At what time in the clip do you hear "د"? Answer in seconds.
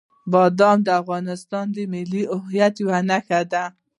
0.87-0.89, 1.75-1.77